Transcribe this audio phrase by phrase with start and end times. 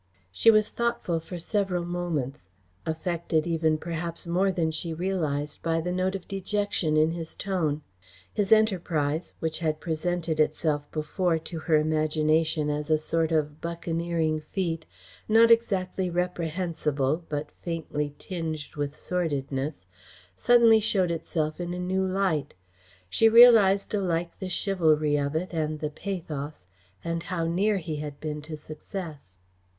[0.31, 2.47] She was thoughtful for several moments,
[2.87, 7.83] affected even perhaps more than she realised by the note of dejection in his tone.
[8.33, 14.41] His enterprise, which had presented itself before to her imagination as a sort of buccaneering
[14.41, 14.87] feat,
[15.29, 19.85] not exactly reprehensible but faintly tinged with sordidness,
[20.35, 22.55] suddenly showed itself in a new light.
[23.07, 26.65] She realised alike the chivalry of it and the pathos,
[27.03, 29.37] and how near he had been to success.